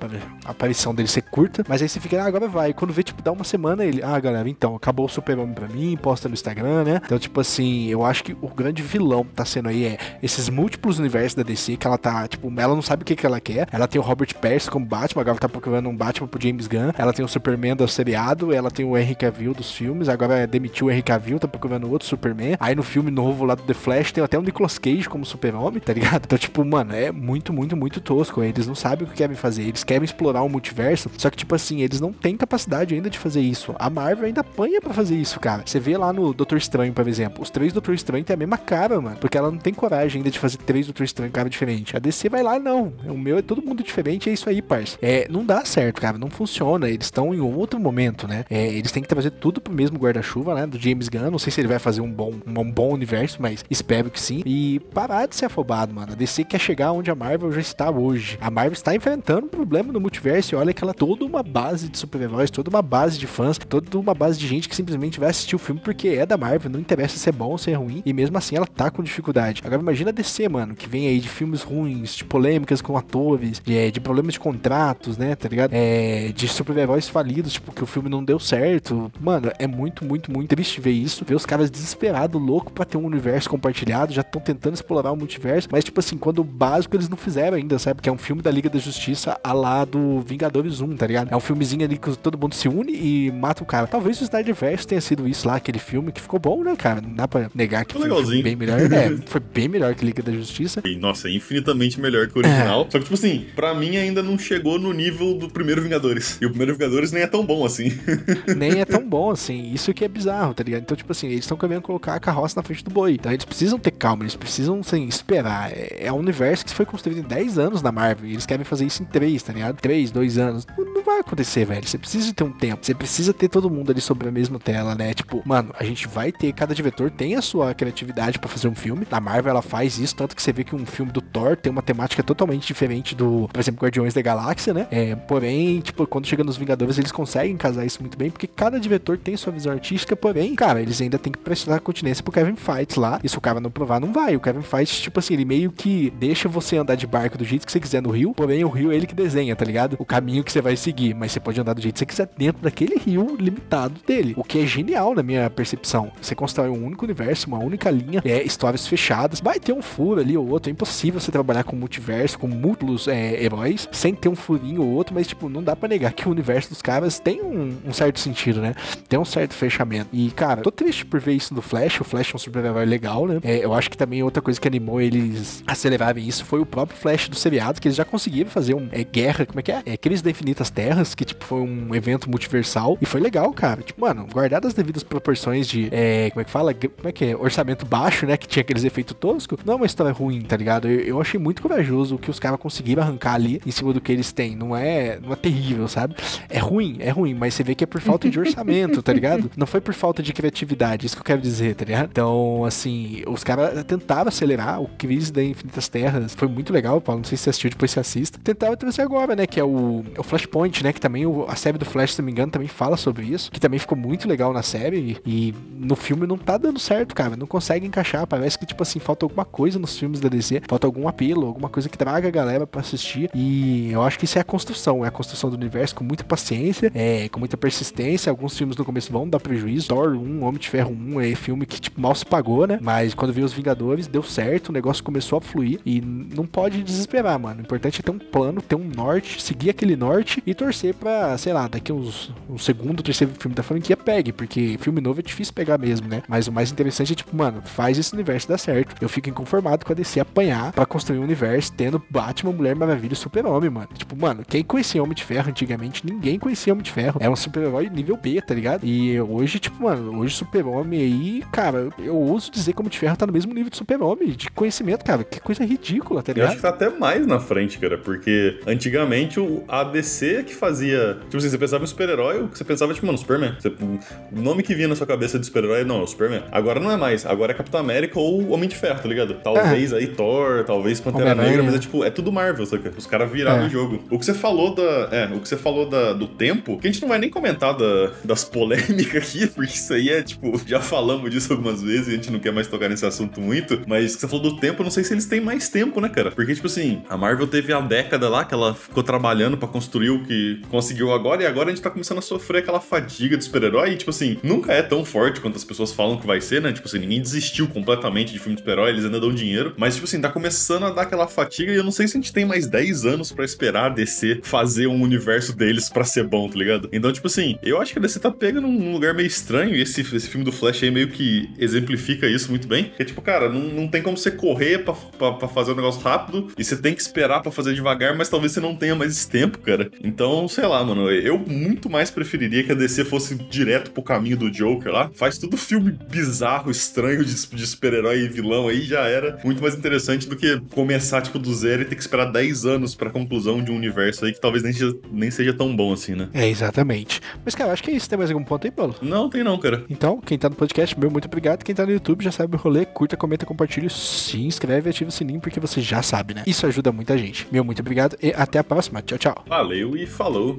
aparição 0.43 0.95
dele 0.95 1.07
ser 1.07 1.21
curta. 1.21 1.63
Mas 1.67 1.81
aí 1.81 1.89
você 1.89 1.99
fica, 1.99 2.21
ah, 2.21 2.25
agora 2.25 2.47
vai. 2.47 2.71
E 2.71 2.73
quando 2.73 2.91
vê, 2.91 3.03
tipo, 3.03 3.21
dá 3.21 3.31
uma 3.31 3.43
semana, 3.43 3.85
ele, 3.85 4.01
ah, 4.01 4.19
galera, 4.19 4.49
então, 4.49 4.75
acabou 4.75 5.05
o 5.05 5.09
Superman 5.09 5.53
pra 5.53 5.67
mim, 5.67 5.95
posta 5.97 6.27
no 6.27 6.33
Instagram, 6.33 6.83
né? 6.83 7.01
Então, 7.05 7.19
tipo 7.19 7.39
assim, 7.39 7.87
eu 7.87 8.03
acho 8.03 8.23
que 8.23 8.35
o 8.41 8.47
grande 8.55 8.81
vilão 8.81 9.25
tá 9.35 9.45
sendo 9.45 9.69
aí 9.69 9.85
é 9.85 9.97
esses 10.21 10.49
múltiplos 10.49 10.99
universos 10.99 11.35
da 11.35 11.43
DC, 11.43 11.77
que 11.77 11.85
ela 11.85 11.97
tá, 11.97 12.27
tipo, 12.27 12.51
ela 12.57 12.73
não 12.73 12.81
sabe 12.81 13.03
o 13.03 13.05
que, 13.05 13.15
que 13.15 13.25
ela 13.25 13.39
quer. 13.39 13.67
Ela 13.71 13.87
tem 13.87 13.99
o 13.99 14.03
Robert 14.03 14.33
Pierce 14.39 14.69
como 14.69 14.85
Batman, 14.85 15.21
agora 15.21 15.37
tá 15.37 15.49
procurando 15.49 15.89
um 15.89 15.95
Batman 15.95 16.27
pro 16.27 16.41
James 16.41 16.67
Gunn. 16.67 16.91
Ela 16.97 17.13
tem 17.13 17.23
o 17.23 17.27
Superman 17.27 17.75
do 17.75 17.87
seriado, 17.87 18.53
ela 18.53 18.71
tem 18.71 18.85
o 18.85 18.97
Henry 18.97 19.15
Cavill 19.15 19.53
dos 19.53 19.71
filmes, 19.71 20.09
agora 20.09 20.47
demitiu 20.47 20.87
o 20.87 20.91
Henry 20.91 21.03
Cavill, 21.03 21.39
tá 21.39 21.47
procurando 21.47 21.89
outro 21.89 22.07
Superman. 22.07 22.55
Aí 22.59 22.75
no 22.75 22.83
filme 22.83 23.11
novo 23.11 23.45
lá 23.45 23.55
do 23.55 23.63
The 23.63 23.73
Flash 23.73 24.11
tem 24.11 24.23
até 24.23 24.37
o 24.37 24.41
Nicolas 24.41 24.77
Cage 24.77 25.09
como 25.09 25.25
super-homem, 25.25 25.79
tá 25.79 25.93
ligado? 25.93 26.23
Então, 26.25 26.37
tipo, 26.37 26.63
mano, 26.65 26.93
é 26.93 27.11
muito, 27.11 27.53
muito, 27.53 27.75
muito 27.77 28.01
tosco. 28.01 28.43
Eles 28.43 28.67
não 28.67 28.75
sabem 28.75 29.05
o 29.05 29.09
que 29.09 29.15
querem 29.15 29.35
fazer. 29.35 29.63
Eles 29.63 29.83
querem 29.83 30.03
explorar 30.03 30.41
o 30.41 30.49
multiverso, 30.49 31.09
só 31.17 31.29
que, 31.29 31.37
tipo 31.37 31.53
assim, 31.53 31.81
eles 31.81 32.01
não 32.01 32.11
têm 32.11 32.35
capacidade 32.35 32.95
ainda 32.95 33.09
de 33.09 33.19
fazer 33.19 33.41
isso. 33.41 33.75
A 33.77 33.89
Marvel 33.89 34.25
ainda 34.25 34.41
apanha 34.41 34.81
para 34.81 34.93
fazer 34.93 35.15
isso, 35.15 35.39
cara. 35.39 35.63
Você 35.65 35.79
vê 35.79 35.97
lá 35.97 36.11
no 36.11 36.33
Doutor 36.33 36.57
Estranho, 36.57 36.93
por 36.93 37.07
exemplo, 37.07 37.43
os 37.43 37.49
três 37.49 37.73
Doutor 37.73 37.93
Estranho 37.93 38.23
têm 38.23 38.33
a 38.33 38.37
mesma 38.45 38.57
cara, 38.57 38.99
mano. 39.01 39.17
Porque 39.17 39.37
ela 39.37 39.51
não 39.51 39.57
tem 39.57 39.73
coragem 39.73 40.19
ainda 40.19 40.31
de 40.31 40.39
fazer 40.39 40.57
três 40.57 40.85
Doutor 40.85 41.03
Estranho 41.03 41.31
cara 41.31 41.49
diferente. 41.49 41.95
A 41.95 41.99
DC 41.99 42.29
vai 42.29 42.43
lá, 42.43 42.59
não. 42.59 42.93
O 43.05 43.17
meu 43.17 43.37
é 43.37 43.41
todo 43.41 43.61
mundo 43.61 43.83
diferente, 43.83 44.29
é 44.29 44.33
isso 44.33 44.49
aí, 44.49 44.61
parça. 44.61 44.97
É, 45.01 45.27
não 45.29 45.45
dá 45.45 45.63
certo, 45.65 46.01
cara. 46.01 46.17
Não 46.17 46.29
funciona. 46.29 46.89
Eles 46.89 47.07
estão 47.07 47.33
em 47.33 47.39
outro 47.39 47.79
momento, 47.79 48.27
né? 48.27 48.45
É, 48.49 48.67
eles 48.67 48.91
têm 48.91 49.03
que 49.03 49.09
trazer 49.09 49.31
tudo 49.31 49.59
pro 49.59 49.73
mesmo 49.73 49.97
guarda-chuva, 49.97 50.53
né? 50.53 50.65
Do 50.65 50.79
James 50.79 51.09
Gunn. 51.09 51.31
Não 51.31 51.39
sei 51.39 51.51
se 51.51 51.61
ele 51.61 51.67
vai 51.67 51.79
fazer 51.79 52.01
um 52.01 52.11
bom, 52.11 52.33
um 52.45 52.71
bom 52.71 52.93
universo, 52.93 53.41
mas 53.41 53.63
espero 53.69 54.09
que 54.09 54.19
sim. 54.19 54.41
E 54.45 54.79
parar 54.93 55.25
de 55.25 55.35
ser 55.35 55.45
afobado, 55.45 55.93
mano. 55.93 56.13
A 56.13 56.15
DC 56.15 56.43
quer 56.43 56.59
chegar 56.59 56.91
onde 56.91 57.09
a 57.09 57.15
Marvel 57.15 57.51
já 57.51 57.61
está 57.61 57.89
hoje. 57.89 58.37
A 58.39 58.49
Marvel 58.51 58.73
está 58.73 58.95
enfrentando 58.95 59.47
um 59.47 59.49
problema 59.49 59.91
no 59.91 59.99
multiverso 59.99 60.53
e 60.53 60.57
olha 60.57 60.73
que 60.73 60.83
ela 60.83 60.91
é 60.91 60.93
toda 60.93 61.25
uma 61.25 61.43
base 61.43 61.89
de 61.89 61.97
super-heróis, 61.97 62.49
toda 62.51 62.69
uma 62.69 62.81
base 62.81 63.17
de 63.17 63.27
fãs, 63.27 63.57
toda 63.57 63.97
uma 63.97 64.13
base 64.13 64.39
de 64.39 64.47
gente 64.47 64.69
que 64.69 64.75
simplesmente 64.75 65.19
vai 65.19 65.29
assistir 65.29 65.55
o 65.55 65.59
filme 65.59 65.81
porque 65.83 66.09
é 66.09 66.25
da 66.25 66.37
Marvel, 66.37 66.71
não 66.71 66.79
interessa 66.79 67.17
se 67.17 67.29
é 67.29 67.31
bom 67.31 67.49
ou 67.49 67.57
se 67.57 67.71
é 67.71 67.73
ruim, 67.73 68.01
e 68.05 68.13
mesmo 68.13 68.34
assim 68.37 68.55
ela 68.55 68.67
tá 68.67 68.89
com 68.89 69.03
dificuldade. 69.03 69.61
Agora 69.65 69.81
imagina 69.81 70.09
a 70.09 70.13
DC, 70.13 70.47
mano, 70.49 70.75
que 70.75 70.87
vem 70.87 71.07
aí 71.07 71.19
de 71.19 71.29
filmes 71.29 71.61
ruins, 71.61 72.15
de 72.15 72.23
polêmicas 72.23 72.81
com 72.81 72.97
atores, 72.97 73.61
de, 73.63 73.77
é, 73.77 73.91
de 73.91 73.99
problemas 73.99 74.33
de 74.33 74.39
contratos, 74.39 75.17
né, 75.17 75.35
tá 75.35 75.47
ligado? 75.47 75.71
É, 75.73 76.31
de 76.33 76.47
super-heróis 76.47 77.07
falidos, 77.07 77.53
tipo, 77.53 77.71
que 77.71 77.83
o 77.83 77.87
filme 77.87 78.09
não 78.09 78.23
deu 78.23 78.39
certo. 78.39 79.11
Mano, 79.19 79.51
é 79.59 79.67
muito, 79.67 80.05
muito, 80.05 80.31
muito 80.31 80.49
triste 80.49 80.81
ver 80.81 80.91
isso, 80.91 81.25
ver 81.25 81.35
os 81.35 81.45
caras 81.45 81.69
desesperados, 81.69 82.41
louco 82.41 82.71
para 82.71 82.85
ter 82.85 82.97
um 82.97 83.05
universo 83.05 83.49
compartilhado, 83.49 84.13
já 84.13 84.21
estão 84.21 84.41
tentando 84.41 84.73
explorar 84.73 85.11
o 85.11 85.15
multiverso, 85.15 85.67
mas 85.71 85.83
tipo 85.83 85.99
assim, 85.99 86.17
quando 86.17 86.39
o 86.39 86.43
básico 86.43 86.95
eles 86.95 87.09
não 87.09 87.17
fizeram 87.17 87.57
ainda, 87.57 87.79
sabe? 87.79 88.01
Que 88.01 88.09
é 88.09 88.11
um 88.11 88.17
filme 88.17 88.41
da 88.41 88.51
Liga 88.51 88.69
da 88.69 88.79
Justiça 88.79 89.39
a 89.43 89.53
lá 89.53 89.85
do 89.85 90.19
Vingadores 90.21 90.81
1, 90.81 90.95
tá 90.95 91.07
ligado? 91.07 91.31
É 91.31 91.35
um 91.35 91.39
filmezinho 91.39 91.83
ali 91.83 91.97
que 91.97 92.15
todo 92.17 92.37
mundo 92.37 92.55
se 92.55 92.67
une 92.67 92.93
e 92.93 93.31
mata 93.31 93.63
o 93.63 93.65
cara. 93.65 93.87
Talvez 93.87 94.19
o 94.21 94.23
Snyderverse 94.23 94.87
tenha 94.87 95.01
sido 95.01 95.27
isso 95.27 95.47
lá, 95.47 95.55
aquele 95.55 95.79
filme 95.79 96.11
que 96.11 96.21
ficou 96.21 96.39
bom, 96.39 96.63
né, 96.63 96.75
cara? 96.75 97.01
Não 97.01 97.13
dá 97.13 97.27
pra 97.27 97.49
negar 97.53 97.85
que 97.85 97.93
foi, 97.93 98.09
foi 98.25 98.43
bem 98.43 98.55
melhor. 98.55 98.79
é, 98.79 99.17
foi 99.25 99.41
bem 99.41 99.67
melhor 99.67 99.95
que 99.95 100.05
Liga 100.05 100.21
da 100.21 100.31
Justiça. 100.31 100.81
E, 100.85 100.95
nossa, 100.95 101.29
infinitamente 101.29 101.99
melhor 101.99 102.27
que 102.27 102.35
o 102.37 102.39
original. 102.39 102.85
É. 102.87 102.91
Só 102.91 102.97
que, 102.97 103.05
tipo 103.05 103.13
assim, 103.13 103.45
pra 103.55 103.73
mim 103.73 103.97
ainda 103.97 104.21
não 104.21 104.37
chegou 104.37 104.79
no 104.79 104.93
nível 104.93 105.35
do 105.35 105.49
primeiro 105.49 105.81
Vingadores. 105.81 106.37
E 106.41 106.45
o 106.45 106.49
primeiro 106.49 106.73
Vingadores 106.73 107.11
nem 107.11 107.23
é 107.23 107.27
tão 107.27 107.45
bom 107.45 107.65
assim. 107.65 107.91
nem 108.55 108.79
é 108.79 108.85
tão 108.85 109.03
bom 109.07 109.31
assim. 109.31 109.73
Isso 109.73 109.93
que 109.93 110.03
é 110.03 110.07
bizarro, 110.07 110.53
tá 110.53 110.63
ligado? 110.63 110.81
Então, 110.81 110.97
tipo 110.97 111.11
assim, 111.11 111.27
eles 111.27 111.39
estão 111.39 111.57
querendo 111.57 111.81
colocar 111.81 112.15
a 112.15 112.19
carroça 112.19 112.59
na 112.59 112.63
frente 112.63 112.83
do 112.83 112.91
boi. 112.91 113.13
Então, 113.13 113.31
eles 113.31 113.45
precisam 113.45 113.77
ter 113.79 113.91
calma, 113.91 114.23
eles 114.23 114.35
precisam, 114.35 114.79
assim, 114.79 115.07
esperar. 115.07 115.71
É, 115.71 116.05
é 116.05 116.11
um 116.11 116.17
universo 116.17 116.65
que 116.65 116.73
foi 116.73 116.85
construído 116.85 117.19
em 117.19 117.23
10 117.27 117.57
anos 117.59 117.81
na 117.81 117.91
Marvel. 117.91 118.27
E 118.29 118.33
eles 118.33 118.45
querem 118.45 118.63
fazer 118.65 118.85
isso 118.85 119.03
em 119.03 119.05
3, 119.05 119.41
tá 119.43 119.53
ligado? 119.53 119.77
3, 119.77 120.11
2 120.11 120.37
anos. 120.37 120.67
Não 120.77 121.03
vai 121.03 121.19
acontecer, 121.19 121.65
velho. 121.65 121.87
Você 121.87 121.97
precisa 121.97 122.33
ter 122.33 122.43
um 122.43 122.51
tempo. 122.51 122.85
Você 122.85 122.93
precisa 122.93 123.33
ter 123.33 123.49
todo 123.49 123.69
mundo 123.69 123.91
ali 123.91 124.01
sobre 124.01 124.27
a 124.27 124.31
mesma 124.31 124.59
tela, 124.59 124.95
né? 124.95 125.13
Tipo, 125.13 125.41
mano, 125.45 125.73
a 125.77 125.83
gente 125.83 126.07
vai 126.07 126.31
ter, 126.31 126.51
cada 126.53 126.73
diretor 126.73 127.11
tem 127.11 127.35
a 127.35 127.41
sua 127.41 127.73
criatividade 127.73 128.14
para 128.15 128.49
fazer 128.49 128.67
um 128.67 128.75
filme. 128.75 129.05
A 129.11 129.19
Marvel, 129.19 129.51
ela 129.51 129.61
faz 129.61 129.97
isso, 129.99 130.15
tanto 130.15 130.35
que 130.35 130.41
você 130.41 130.51
vê 130.51 130.63
que 130.63 130.75
um 130.75 130.85
filme 130.85 131.11
do 131.11 131.21
Thor 131.21 131.55
tem 131.55 131.71
uma 131.71 131.81
temática 131.81 132.23
totalmente 132.23 132.65
diferente 132.65 133.15
do, 133.15 133.49
por 133.51 133.59
exemplo, 133.59 133.81
Guardiões 133.81 134.13
da 134.13 134.21
Galáxia, 134.21 134.73
né? 134.73 134.87
É, 134.91 135.15
porém, 135.15 135.79
tipo, 135.79 136.05
quando 136.07 136.25
chega 136.25 136.43
nos 136.43 136.57
Vingadores, 136.57 136.97
eles 136.97 137.11
conseguem 137.11 137.55
casar 137.57 137.85
isso 137.85 138.01
muito 138.01 138.17
bem, 138.17 138.29
porque 138.29 138.47
cada 138.47 138.79
diretor 138.79 139.17
tem 139.17 139.35
sua 139.37 139.51
visão 139.51 139.71
artística, 139.71 140.15
porém, 140.15 140.55
cara, 140.55 140.81
eles 140.81 141.01
ainda 141.01 141.17
tem 141.17 141.31
que 141.31 141.39
prestar 141.39 141.79
continência 141.79 142.23
pro 142.23 142.31
Kevin 142.31 142.55
Feige 142.55 142.99
lá. 142.99 143.19
E 143.23 143.29
se 143.29 143.37
o 143.37 143.41
cara 143.41 143.59
não 143.59 143.71
provar, 143.71 143.99
não 143.99 144.11
vai. 144.11 144.35
O 144.35 144.39
Kevin 144.39 144.61
Feige, 144.61 145.01
tipo 145.01 145.19
assim, 145.19 145.33
ele 145.33 145.45
meio 145.45 145.71
que 145.71 146.11
deixa 146.17 146.47
você 146.47 146.77
andar 146.77 146.95
de 146.95 147.07
barco 147.07 147.37
do 147.37 147.45
jeito 147.45 147.65
que 147.65 147.71
você 147.71 147.79
quiser 147.79 148.01
no 148.01 148.09
rio, 148.09 148.33
porém 148.33 148.63
o 148.63 148.69
rio 148.69 148.91
é 148.91 148.95
ele 148.95 149.07
que 149.07 149.15
desenha, 149.15 149.55
tá 149.55 149.65
ligado? 149.65 149.95
O 149.99 150.05
caminho 150.05 150.43
que 150.43 150.51
você 150.51 150.61
vai 150.61 150.75
seguir, 150.75 151.13
mas 151.13 151.31
você 151.31 151.39
pode 151.39 151.59
andar 151.59 151.73
do 151.73 151.81
jeito 151.81 151.95
que 151.95 151.99
você 151.99 152.05
quiser 152.05 152.29
dentro 152.37 152.61
daquele 152.61 152.97
rio 152.97 153.35
limitado 153.39 153.95
dele. 154.05 154.33
O 154.37 154.43
que 154.43 154.59
é 154.59 154.65
genial 154.65 155.13
na 155.13 155.23
minha 155.23 155.49
percepção. 155.49 156.11
Você 156.21 156.35
constrói 156.35 156.69
um 156.69 156.85
único 156.85 157.05
universo, 157.05 157.47
uma 157.47 157.59
única 157.59 157.89
linha, 157.89 158.04
é, 158.23 158.43
histórias 158.43 158.87
fechadas. 158.87 159.39
Vai 159.39 159.59
ter 159.59 159.73
um 159.73 159.81
furo 159.81 160.19
ali 160.21 160.37
ou 160.37 160.47
outro. 160.47 160.69
É 160.69 160.71
impossível 160.71 161.19
você 161.19 161.31
trabalhar 161.31 161.63
com 161.63 161.75
multiverso, 161.75 162.39
com 162.39 162.47
múltiplos 162.47 163.07
é, 163.07 163.43
heróis, 163.43 163.87
sem 163.91 164.13
ter 164.13 164.29
um 164.29 164.35
furinho 164.35 164.81
ou 164.81 164.89
outro, 164.89 165.13
mas, 165.13 165.27
tipo, 165.27 165.49
não 165.49 165.63
dá 165.63 165.75
para 165.75 165.89
negar 165.89 166.13
que 166.13 166.27
o 166.27 166.31
universo 166.31 166.69
dos 166.69 166.81
caras 166.81 167.19
tem 167.19 167.41
um, 167.41 167.77
um, 167.85 167.93
certo 167.93 168.19
sentido, 168.19 168.61
né? 168.61 168.75
Tem 169.07 169.19
um 169.19 169.25
certo 169.25 169.53
fechamento. 169.53 170.09
E, 170.11 170.31
cara, 170.31 170.61
tô 170.61 170.71
triste 170.71 171.05
por 171.05 171.19
ver 171.19 171.33
isso 171.33 171.53
do 171.53 171.61
Flash. 171.61 172.01
O 172.01 172.03
Flash 172.03 172.33
é 172.33 172.35
um 172.35 172.39
super-herói 172.39 172.85
legal, 172.85 173.27
né? 173.27 173.39
É, 173.43 173.63
eu 173.63 173.73
acho 173.73 173.89
que 173.89 173.97
também 173.97 174.23
outra 174.23 174.41
coisa 174.41 174.59
que 174.59 174.67
animou 174.67 175.01
eles 175.01 175.63
acelerarem 175.65 176.27
isso 176.27 176.45
foi 176.45 176.59
o 176.59 176.65
próprio 176.65 176.97
Flash 176.97 177.29
do 177.29 177.35
seriado, 177.35 177.79
que 177.79 177.87
eles 177.87 177.95
já 177.95 178.05
conseguiram 178.05 178.49
fazer 178.49 178.73
um 178.73 178.87
é, 178.91 179.03
guerra, 179.03 179.45
como 179.45 179.59
é 179.59 179.63
que 179.63 179.71
é? 179.71 179.81
É 179.85 179.97
Crise 179.97 180.23
da 180.23 180.29
Infinitas 180.29 180.69
Terras, 180.69 181.15
que, 181.15 181.25
tipo, 181.25 181.45
foi 181.45 181.59
um 181.59 181.93
evento 181.93 182.29
multiversal. 182.29 182.97
E 183.01 183.05
foi 183.05 183.21
legal, 183.21 183.51
cara. 183.53 183.81
Tipo, 183.81 184.01
mano, 184.01 184.27
guardadas 184.31 184.69
as 184.69 184.73
devidas 184.73 185.03
proporções 185.03 185.67
de, 185.67 185.89
é, 185.91 186.29
como 186.31 186.41
é 186.41 186.43
que 186.43 186.51
fala? 186.51 186.73
Como 186.73 187.07
é 187.07 187.11
que 187.11 187.25
é? 187.25 187.35
Orçamento 187.35 187.84
baixo, 187.85 188.25
né? 188.25 188.37
Que 188.37 188.47
tinha 188.47 188.61
aqueles 188.61 188.83
efeitos 188.83 189.15
toscos. 189.19 189.59
Não 189.65 189.73
é 189.73 189.75
uma 189.77 189.85
história 189.85 190.11
ruim, 190.11 190.41
tá 190.41 190.57
ligado? 190.57 190.87
Eu, 190.87 190.99
eu 190.99 191.21
achei 191.21 191.39
muito 191.39 191.61
corajoso 191.61 192.15
o 192.15 192.19
que 192.19 192.29
os 192.29 192.39
caras 192.39 192.59
conseguiram 192.59 193.03
arrancar 193.03 193.35
ali 193.35 193.61
em 193.65 193.71
cima 193.71 193.93
do 193.93 194.01
que 194.01 194.11
eles 194.11 194.31
têm. 194.31 194.55
Não 194.55 194.75
é, 194.75 195.19
não 195.21 195.33
é 195.33 195.35
terrível, 195.35 195.87
sabe? 195.87 196.15
É 196.49 196.59
ruim, 196.59 196.97
é 196.99 197.09
ruim, 197.09 197.33
mas 197.33 197.53
você 197.53 197.63
vê 197.63 197.75
que 197.75 197.83
é 197.83 197.87
por 197.87 198.01
falta 198.01 198.29
de 198.29 198.39
orçamento, 198.39 199.01
tá 199.01 199.13
ligado? 199.13 199.51
Não 199.55 199.67
foi 199.67 199.81
por 199.81 199.93
falta 199.93 200.21
de 200.21 200.33
criatividade, 200.33 201.05
isso 201.05 201.15
que 201.15 201.21
eu 201.21 201.25
quero 201.25 201.41
dizer, 201.41 201.75
tá 201.75 201.85
ligado? 201.85 202.09
Então, 202.11 202.65
assim, 202.65 203.23
os 203.27 203.43
caras 203.43 203.83
tentaram 203.83 204.27
acelerar 204.27 204.81
o 204.81 204.87
Crise 204.97 205.31
da 205.31 205.43
Infinitas 205.43 205.87
Terras. 205.87 206.33
Foi 206.35 206.47
muito 206.47 206.71
legal, 206.71 206.99
Paulo. 207.01 207.21
Não 207.21 207.25
sei 207.25 207.37
se 207.37 207.43
você 207.43 207.49
assistiu, 207.49 207.69
depois 207.69 207.91
você 207.91 207.99
assista. 207.99 208.39
Tentaram 208.43 208.75
trazer 208.75 209.01
agora, 209.01 209.35
né? 209.35 209.45
Que 209.45 209.59
é 209.59 209.63
o, 209.63 210.03
o 210.17 210.23
Flashpoint, 210.23 210.83
né? 210.83 210.93
Que 210.93 211.01
também 211.01 211.25
o, 211.25 211.45
a 211.47 211.55
série 211.55 211.77
do 211.77 211.85
Flash, 211.85 212.13
se 212.13 212.21
não 212.21 212.25
me 212.25 212.31
engano, 212.31 212.51
também 212.51 212.67
fala 212.67 212.97
sobre 212.97 213.25
isso. 213.25 213.51
Que 213.51 213.59
também 213.59 213.79
ficou 213.79 213.97
muito 213.97 214.27
legal 214.27 214.53
na 214.53 214.61
série. 214.61 215.19
E, 215.25 215.51
e 215.51 215.55
no 215.77 215.95
filme 215.95 216.25
não 216.25 216.37
tá 216.37 216.57
dando 216.57 216.79
certo, 216.79 217.13
cara. 217.13 217.35
Não 217.35 217.47
consegue 217.47 217.74
encaixar. 217.83 218.25
Parece 218.27 218.57
que, 218.57 218.65
tipo 218.65 218.81
assim, 218.83 218.99
falta 218.99 219.25
alguma 219.25 219.45
coisa 219.45 219.79
nos 219.79 219.97
filmes 219.97 220.19
da 220.19 220.29
DC. 220.29 220.61
Falta 220.67 220.87
algum 220.87 221.07
apelo, 221.07 221.45
alguma 221.45 221.69
coisa 221.69 221.89
que 221.89 221.97
traga 221.97 222.27
a 222.27 222.31
galera 222.31 222.67
para 222.67 222.81
assistir. 222.81 223.29
E 223.33 223.91
eu 223.91 224.01
acho 224.01 224.17
que 224.19 224.25
isso 224.25 224.37
é 224.37 224.41
a 224.41 224.43
construção. 224.43 225.03
É 225.03 225.07
a 225.07 225.11
construção 225.11 225.49
do 225.49 225.55
universo 225.55 225.95
com 225.95 226.03
muita 226.03 226.23
paciência, 226.23 226.91
é, 226.93 227.27
com 227.29 227.39
muita 227.39 227.57
persistência. 227.57 228.29
Alguns 228.29 228.57
filmes 228.57 228.77
no 228.77 228.85
começo 228.85 229.11
vão 229.11 229.27
dar 229.27 229.39
prejuízo. 229.39 229.87
Thor 229.87 230.15
1, 230.15 230.43
Homem 230.43 230.59
de 230.59 230.69
Ferro 230.69 230.91
1 230.91 231.21
é 231.21 231.35
filme 231.35 231.65
que, 231.65 231.79
tipo, 231.79 231.99
mal 231.99 232.15
se 232.15 232.25
pagou, 232.25 232.67
né? 232.67 232.79
Mas 232.81 233.13
quando 233.13 233.33
veio 233.33 233.45
os 233.45 233.53
Vingadores, 233.53 234.07
deu 234.07 234.23
certo. 234.23 234.69
O 234.69 234.73
negócio 234.73 235.03
começou 235.03 235.37
a 235.37 235.41
fluir. 235.41 235.79
E 235.85 236.01
não 236.01 236.45
pode 236.45 236.83
desesperar, 236.83 237.39
mano. 237.39 237.59
O 237.59 237.63
importante 237.63 237.99
é 237.99 238.03
ter 238.03 238.11
um 238.11 238.19
plano, 238.19 238.61
ter 238.61 238.75
um 238.75 238.89
norte, 238.95 239.41
seguir 239.41 239.69
aquele 239.69 239.95
norte 239.95 240.41
e 240.45 240.53
torcer 240.53 240.93
pra, 240.93 241.37
sei 241.37 241.53
lá, 241.53 241.67
daqui 241.67 241.91
uns 241.91 242.33
um 242.49 242.57
segundo, 242.57 243.03
terceiro 243.03 243.33
filme 243.37 243.55
da 243.55 243.63
franquia 243.63 243.97
pegue, 243.97 244.31
porque 244.31 244.77
filme 244.79 245.01
novo 245.01 245.19
é 245.19 245.23
difícil 245.23 245.53
pegar 245.53 245.77
mesmo, 245.77 246.07
né? 246.07 246.23
Mas 246.27 246.47
o 246.47 246.51
mais 246.51 246.71
interessante 246.71 247.13
é, 247.13 247.15
tipo, 247.15 247.35
mano, 247.35 247.61
faz 247.65 247.97
esse 247.97 248.13
universo 248.13 248.47
dar 248.47 248.57
certo. 248.57 248.95
Eu 249.01 249.09
fico 249.09 249.29
inconformado 249.29 249.85
com 249.85 249.91
a 249.91 249.95
DC 249.95 250.19
apanhar 250.19 250.71
para 250.71 250.85
construir 250.85 251.19
um 251.19 251.23
universo 251.23 251.73
tendo 251.73 252.01
Batman, 252.09 252.51
Mulher 252.51 252.75
Maravilha 252.75 253.13
e 253.13 253.15
Super-Homem, 253.15 253.69
mano. 253.69 253.89
Tipo, 253.93 254.15
mano, 254.15 254.43
quem 254.47 254.63
conhecia 254.63 255.01
Homem 255.01 255.15
de 255.15 255.23
Ferro 255.23 255.49
antigamente? 255.49 256.05
Ninguém 256.05 256.39
conhecia 256.39 256.73
Homem 256.73 256.83
de 256.83 256.91
Ferro. 256.91 257.19
Era 257.21 257.31
um 257.31 257.35
super-herói 257.35 257.89
nível 257.89 258.17
B, 258.17 258.41
tá 258.41 258.53
ligado? 258.53 258.85
E 258.85 259.19
hoje, 259.19 259.59
tipo, 259.59 259.83
mano, 259.83 260.19
hoje 260.19 260.35
Super-Homem 260.35 260.99
aí, 260.99 261.43
cara, 261.51 261.89
eu 261.99 262.15
ouso 262.15 262.51
dizer 262.51 262.73
que 262.73 262.79
Homem 262.79 262.89
de 262.89 262.99
Ferro 262.99 263.17
tá 263.17 263.25
no 263.25 263.33
mesmo 263.33 263.53
nível 263.53 263.69
de 263.69 263.77
Super-Homem, 263.77 264.29
de 264.29 264.49
conhecimento, 264.51 265.03
cara. 265.03 265.23
Que 265.23 265.39
coisa 265.39 265.63
ridícula, 265.65 266.21
tá 266.21 266.33
ligado? 266.33 266.47
Eu 266.47 266.51
acho 266.53 266.57
que 266.57 266.61
tá 266.61 266.69
até 266.69 266.89
mais 266.89 267.25
na 267.25 267.39
frente, 267.39 267.79
cara, 267.79 267.97
porque 267.97 268.59
antigamente 268.65 269.39
o 269.39 269.63
ADC 269.67 270.43
que 270.43 270.53
fazia. 270.53 271.19
Tipo 271.25 271.37
assim, 271.37 271.49
você 271.49 271.57
pensava 271.57 271.83
em 271.83 271.87
super-herói, 271.87 272.41
o 272.41 272.47
que 272.47 272.57
você 272.57 272.63
pensava, 272.63 272.93
tipo, 272.93 273.05
mano, 273.05 273.17
Superman. 273.17 273.55
Você, 273.59 273.69
o 273.69 274.41
nome 274.41 274.63
que 274.63 274.73
vinha 274.75 274.87
na 274.87 274.95
sua 274.95 275.07
cabeça 275.07 275.39
de 275.39 275.45
super-herói, 275.45 275.83
não, 275.83 275.99
é 275.99 276.03
o 276.03 276.07
Superman. 276.07 276.43
Agora 276.51 276.79
não 276.79 276.91
é 276.91 276.97
mais. 276.97 277.25
Agora 277.25 277.51
é 277.51 277.54
Capitão 277.55 277.79
América 277.79 278.19
ou 278.19 278.49
Homem 278.49 278.69
de 278.69 278.75
Ferro, 278.75 278.99
tá 279.01 279.07
ligado? 279.09 279.33
Talvez 279.43 279.93
aí 279.93 280.07
Thor, 280.07 280.63
talvez 280.65 280.99
Pantera 280.99 281.33
Negra, 281.35 281.63
mas 281.63 281.75
é 281.75 281.79
tipo, 281.79 282.03
é 282.03 282.09
tudo 282.09 282.31
Marvel, 282.31 282.65
saca? 282.65 282.91
Os 282.97 283.07
caras 283.07 283.31
viraram 283.31 283.63
É. 283.63 283.67
o 283.67 283.69
jogo. 283.69 284.03
O 284.09 284.19
que 284.19 284.25
você 284.25 284.33
falou 284.33 284.73
da. 284.75 285.09
É, 285.11 285.25
o 285.33 285.39
que 285.39 285.47
você 285.49 285.57
falou 285.57 285.87
da, 285.89 286.13
do 286.13 286.27
tempo, 286.27 286.77
que 286.77 286.87
a 286.87 286.91
gente 286.91 287.01
não 287.01 287.09
vai 287.09 287.17
nem 287.19 287.29
comentar 287.29 287.75
da- 287.75 288.11
das 288.23 288.43
polêmicas 288.43 289.23
aqui, 289.29 289.47
porque 289.53 289.73
isso 289.73 289.93
aí 289.93 290.09
é, 290.09 290.21
tipo, 290.21 290.59
já 290.65 290.79
falamos 290.79 291.29
disso 291.31 291.51
algumas 291.53 291.81
vezes 291.81 292.07
e 292.07 292.11
a 292.11 292.13
gente 292.15 292.31
não 292.31 292.39
quer 292.39 292.51
mais 292.51 292.67
tocar 292.67 292.89
nesse 292.89 293.05
assunto 293.05 293.39
muito. 293.41 293.81
Mas 293.87 294.11
o 294.11 294.15
que 294.15 294.21
você 294.21 294.27
falou 294.27 294.43
do 294.51 294.57
tempo, 294.57 294.81
eu 294.81 294.83
não 294.83 294.91
sei 294.91 295.03
se 295.03 295.13
eles 295.13 295.25
têm 295.25 295.39
mais 295.41 295.69
tempo, 295.69 295.99
né, 296.01 296.09
cara? 296.09 296.31
Porque, 296.31 296.53
tipo 296.53 296.67
assim, 296.67 297.01
a 297.09 297.17
Marvel 297.17 297.47
teve 297.47 297.71
a 297.73 297.79
década 297.81 298.27
lá 298.29 298.43
que 298.45 298.53
ela 298.53 298.73
ficou 298.73 299.03
trabalhando 299.03 299.57
pra 299.57 299.67
construir 299.67 300.09
o 300.09 300.23
que 300.23 300.61
conseguiu 300.69 301.11
agora, 301.13 301.43
e 301.43 301.45
agora 301.45 301.69
a 301.69 301.71
gente 301.73 301.81
tá 301.81 301.89
começando 301.89 302.17
a 302.17 302.21
sofrer 302.21 302.59
aquela 302.59 302.79
fadiga 302.79 303.37
de 303.37 303.43
super-herói. 303.43 303.91
E, 303.91 303.95
tipo 303.97 304.09
assim, 304.09 304.37
nunca 304.43 304.71
é 304.73 304.81
tão 304.81 305.03
forte 305.05 305.39
quanto 305.41 305.55
as 305.55 305.63
pessoas 305.63 305.91
falam 305.91 306.17
que 306.17 306.25
vai 306.27 306.41
ser, 306.41 306.61
né? 306.61 306.71
Tipo 306.71 306.87
assim, 306.87 306.99
ninguém 306.99 307.21
desistiu 307.21 307.44
completamente 307.67 308.33
de 308.33 308.39
filme 308.39 308.55
de 308.55 308.61
super-herói, 308.61 308.89
eles 308.89 309.05
ainda 309.05 309.19
dão 309.19 309.33
dinheiro. 309.33 309.73
Mas, 309.77 309.95
tipo 309.95 310.05
assim, 310.05 310.19
tá 310.19 310.29
começando 310.29 310.85
a 310.85 310.89
dar 310.89 311.03
aquela 311.03 311.27
fatiga 311.27 311.71
e 311.71 311.75
eu 311.75 311.83
não 311.83 311.91
sei 311.91 312.07
se 312.07 312.17
a 312.17 312.21
gente 312.21 312.33
tem 312.33 312.45
mais 312.45 312.67
10 312.67 313.05
anos 313.05 313.31
pra 313.31 313.45
esperar 313.45 313.85
a 313.85 313.89
DC 313.89 314.41
fazer 314.43 314.87
um 314.87 315.01
universo 315.01 315.55
deles 315.55 315.89
pra 315.89 316.03
ser 316.03 316.23
bom, 316.27 316.47
tá 316.49 316.57
ligado? 316.57 316.89
Então, 316.91 317.11
tipo 317.11 317.27
assim, 317.27 317.57
eu 317.63 317.79
acho 317.81 317.93
que 317.93 317.99
a 317.99 318.01
DC 318.01 318.19
tá 318.19 318.31
pegando 318.31 318.67
num 318.67 318.91
lugar 318.91 319.13
meio 319.13 319.27
estranho 319.27 319.75
e 319.75 319.81
esse, 319.81 320.01
esse 320.01 320.27
filme 320.27 320.43
do 320.43 320.51
Flash 320.51 320.83
aí 320.83 320.91
meio 320.91 321.09
que 321.09 321.49
exemplifica 321.57 322.27
isso 322.27 322.49
muito 322.49 322.67
bem. 322.67 322.91
É 322.97 323.03
tipo, 323.03 323.21
cara, 323.21 323.49
não, 323.49 323.61
não 323.61 323.87
tem 323.87 324.01
como 324.01 324.17
você 324.17 324.31
correr 324.31 324.83
pra, 324.83 325.47
fazer 325.47 325.71
um 325.71 325.75
negócio 325.75 326.01
rápido 326.01 326.47
e 326.57 326.63
você 326.63 326.75
tem 326.75 326.93
que 326.93 327.01
esperar 327.01 327.41
pra 327.41 327.51
fazer 327.51 327.73
devagar, 327.73 328.15
mas 328.15 328.29
talvez 328.29 328.51
você 328.51 328.59
não 328.59 328.75
tenha 328.75 328.95
mais 328.95 329.11
esse 329.11 329.29
tempo, 329.29 329.59
cara. 329.59 329.89
Então, 330.03 330.47
sei 330.47 330.65
lá, 330.65 330.83
mano, 330.83 331.11
eu 331.11 331.37
muito 331.37 331.89
mais 331.89 332.09
preferiria 332.09 332.63
que 332.63 332.71
a 332.71 332.75
DC 332.75 333.05
fosse 333.05 333.35
direto 333.35 333.91
pro 333.91 334.03
caminho 334.03 334.37
do 334.37 334.51
Joker 334.51 334.91
lá. 334.91 335.11
Faz 335.13 335.37
tudo 335.37 335.57
filme 335.57 335.97
bizarro, 336.09 336.71
estranho 336.71 337.23
de, 337.23 337.34
de 337.35 337.67
super-herói 337.67 338.19
e 338.21 338.27
vilão 338.27 338.67
aí, 338.67 338.81
já 338.81 339.01
era 339.01 339.39
muito 339.43 339.61
mais 339.61 339.75
interessante 339.75 340.27
do 340.27 340.35
que 340.35 340.59
começar, 340.73 341.21
tipo, 341.21 341.37
do 341.39 341.53
zero 341.53 341.81
e 341.81 341.85
ter 341.85 341.95
que 341.95 342.01
esperar 342.01 342.31
10 342.31 342.65
anos 342.65 342.95
pra 342.95 343.09
conclusão 343.09 343.63
de 343.63 343.71
um 343.71 343.75
universo 343.75 344.25
aí 344.25 344.33
que 344.33 344.41
talvez 344.41 344.63
nem 344.63 344.73
seja, 344.73 344.95
nem 345.11 345.31
seja 345.31 345.53
tão 345.53 345.75
bom 345.75 345.93
assim, 345.93 346.15
né? 346.15 346.29
É, 346.33 346.47
exatamente. 346.47 347.21
Mas, 347.43 347.55
cara, 347.55 347.71
acho 347.71 347.83
que 347.83 347.91
é 347.91 347.93
isso. 347.93 348.09
Tem 348.09 348.17
mais 348.17 348.31
algum 348.31 348.43
ponto 348.43 348.65
aí, 348.65 348.71
Paulo? 348.71 348.95
Não, 349.01 349.29
tem 349.29 349.43
não, 349.43 349.57
cara. 349.57 349.83
Então, 349.89 350.19
quem 350.19 350.37
tá 350.37 350.49
no 350.49 350.55
podcast, 350.55 350.99
meu 350.99 351.11
muito 351.11 351.25
obrigado. 351.25 351.63
Quem 351.63 351.75
tá 351.75 351.85
no 351.85 351.91
YouTube 351.91 352.23
já 352.23 352.31
sabe 352.31 352.55
o 352.55 352.59
rolê. 352.59 352.85
Curta, 352.85 353.17
comenta, 353.17 353.45
compartilha, 353.45 353.89
se 353.89 354.39
inscreve 354.39 354.89
e 354.89 354.91
ativa 354.91 355.09
o 355.09 355.13
sininho 355.13 355.39
porque 355.39 355.59
você 355.59 355.81
já 355.81 356.01
sabe, 356.01 356.33
né? 356.33 356.43
Isso 356.45 356.65
ajuda 356.65 356.91
muita 356.91 357.17
gente. 357.17 357.47
Meu 357.51 357.63
muito 357.63 357.79
obrigado 357.79 358.17
e 358.21 358.33
até 358.35 358.59
a 358.59 358.63
próxima. 358.63 359.01
Tchau, 359.01 359.17
tchau. 359.17 359.45
Valeu 359.47 359.95
e 359.95 360.05
falou. 360.05 360.57